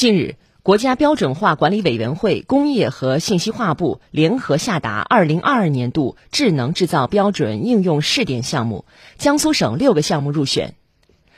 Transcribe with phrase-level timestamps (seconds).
[0.00, 8.86] 近日，国家标准化管理委员会、工业和信息化部联合下达二零二二年度智能制造标准应用试点项目，
[9.18, 10.74] 江苏省六个项目入选。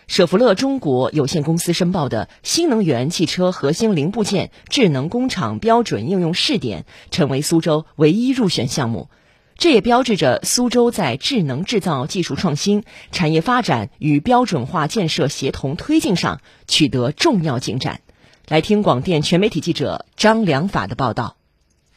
[0.07, 9.09] 舍福乐中国有限公司申报的新能源汽车核心零部件智能工厂标准应用试点，成为苏州唯一入选项目。
[9.57, 18.03] 这也标志着苏州在智能制造技术创新、产业发展与标准化建设协同推进上取得重要进展。
[18.49, 21.37] 来听广电全媒体记者张良法的报道。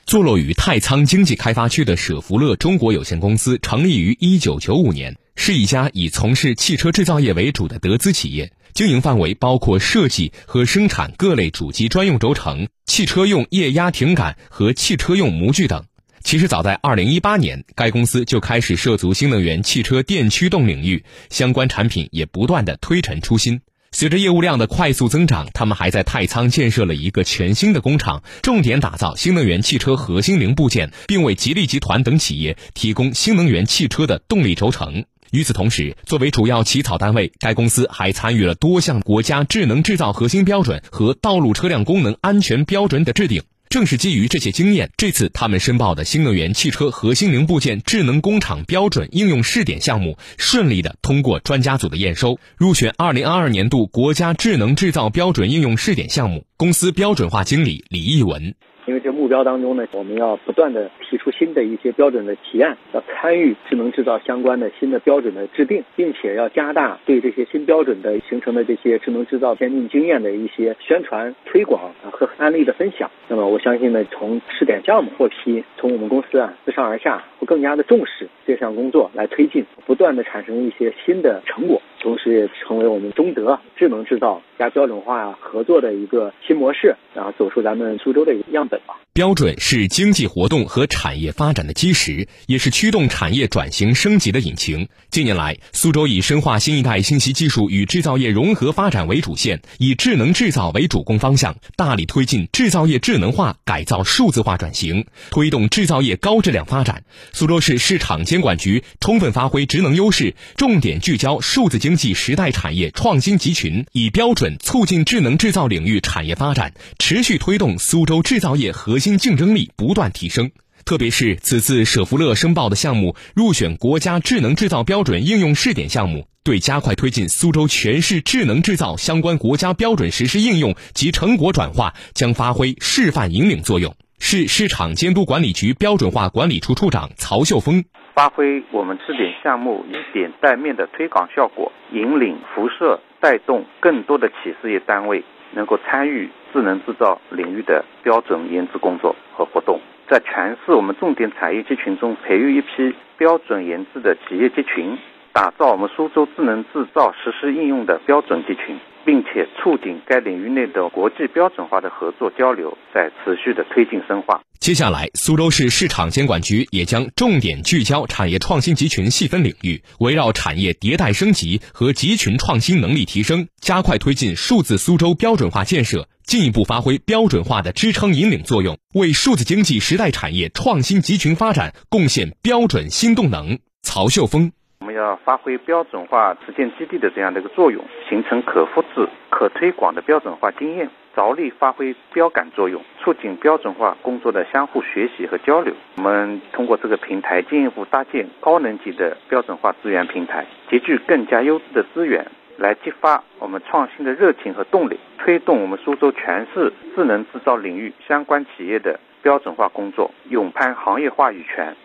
[0.05, 15.83] 坐落于太仓经济开发区的舍福乐中国有限公司成立于一九九五年，是一家以从事汽车制造业为主的德资企业，经营范围包括设计和生产各类主机专用轴承、汽车用液压挺杆和汽车用模具等。
[16.23, 23.61] 其实早在二零一八年，该公司就开始涉足新能源汽车电驱动领域，相关产品也不断的推陈出新。
[23.95, 35.05] 随着业务量的快速增长，他们还在太仓建设了一个全新的工厂，重点打造新能源汽车核心零部件，并为吉利集团等企业提供新能源汽车的动力轴承。
[35.31, 43.43] 与此同时，作为主要起草单位，该公司还参与了多项国家智能制造核心标准和道路车辆功能安全标准的制定。
[43.75, 56.45] 正是基于这些经验，这次他们申报的新能源汽车核心零部件智能工厂标准应用试点项目，顺利的通过专家组的验收，入选二零二二年度国家智能制造标准应用试点项目。
[56.57, 58.55] 公司标准化经理李义文。
[58.85, 73.09] 因为这目标当中呢，我们要不断的提出新的一些标准的提案，要参与智能制造相关的新的标准的制定，并且要加大对这些新标准的形成的这些智能制造先进经验的一些宣传推广和案例的分享。
[73.27, 81.81] 那么我相信呢，从试点项目获批，从我们公司啊自上而下会更加的重视这项工作来推进，不断的产生一些新的成果。
[82.05, 88.95] 同时也成为我们中德智能制造加标准化合作的一个新模式，然后走出咱们苏州的一个样本吧。
[89.15, 94.89] 标准是经济活动和产业发展的基石，也是驱动产业转型升级的引擎。
[95.09, 107.05] 近年来，苏州以深化新一代信息技术与制造业融合发展为主线，以智能制造为主攻方向，大力推进制造业智能化改造数字化转型，推动制造业高质量发展。
[107.31, 111.95] 苏州市市场监管局充分发挥职能优势，重点聚焦数字经。
[111.95, 120.49] 济时代产业创新集群，以标准促进智能制造领域产业发展，持续推动苏州制造业核心新竞争力不断提升。
[120.83, 133.95] 特别是此次舍福乐申报的项目入选国家智能制造标准应用试点项目，对加快推进苏州全市智能制造相关国家标准实施应用及成果转化将发挥示范引领作用。
[134.17, 137.83] 市市场监督管理局标准化管理处处长曹秀峰。
[138.15, 145.23] 发挥我们试点项目以点带面的推广效果，引领辐射带动更多的企事业单位
[145.55, 154.97] 能够参与智能制造领域的标准研制工作和活动，在全市我们重点产业集群中培育一批标准研制的企业集群，
[155.35, 158.79] 打造我们苏州智能制造实施应用的标准集群。
[159.05, 164.41] 并且促进该领域内的国际标准化的合作交流在持续的推进深化。
[164.59, 183.59] 接下来，苏州市市场监管局也将重点聚焦产业创新集群细分领域，围绕产业迭代升级和集群创新能力提升，加快推进数字苏州标准化建设，进一步发挥标准化的支撑引领作用，为数字经济时代产业创新集群发展贡献标准新动能。
[183.83, 184.51] 曹秀峰。
[184.95, 195.73] 要发挥标准化实践基地的这样的一个作用，形成可复制、可推广的标准化经验，着力发挥标杆作用，促进标准化工作的相互学习和交流。
[195.97, 202.25] 我们通过这个平台进一步搭建高能级的标准化资源平台，集聚更加优质的资源，
[202.57, 211.75] 来激发我们创新的热情和动力，推动我们苏州全市智能制造领域相关企业的标准化工作，勇攀行业话语权。